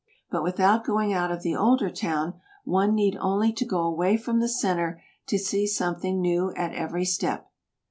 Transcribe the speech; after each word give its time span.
But 0.31 0.41
without 0.41 0.83
going 0.83 1.13
out 1.13 1.29
of 1.29 1.43
the 1.43 1.55
older 1.55 1.91
town, 1.91 2.41
one 2.63 2.95
need 2.95 3.15
only 3.17 3.53
to 3.53 3.63
go 3.63 3.83
away 3.83 4.17
from 4.17 4.39
the 4.39 4.49
center 4.49 4.99
to 5.27 5.37
see 5.37 5.67
something 5.67 6.19
new 6.19 6.51
at 6.55 6.73
every 6.73 7.05
step. 7.05 7.51